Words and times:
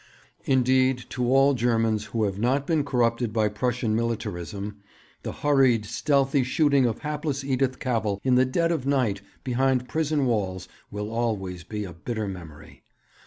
'Indeed, 0.45 1.05
to 1.11 1.27
all 1.31 1.53
Germans 1.53 2.05
who 2.05 2.23
have 2.23 2.39
not 2.39 2.65
been 2.65 2.83
corrupted 2.83 3.31
by 3.31 3.49
Prussian 3.49 3.95
militarism, 3.95 4.77
the 5.21 5.31
hurried, 5.31 5.85
stealthy 5.85 6.41
shooting 6.43 6.87
of 6.87 7.01
hapless 7.01 7.43
Edith 7.43 7.77
Cavell 7.77 8.19
in 8.23 8.33
the 8.33 8.43
dead 8.43 8.71
of 8.71 8.87
night 8.87 9.21
behind 9.43 9.87
prison 9.87 10.25
walls 10.25 10.67
will 10.89 11.11
always 11.11 11.63
be 11.63 11.83
a 11.83 11.93
bitter 11.93 12.27
memory. 12.27 12.81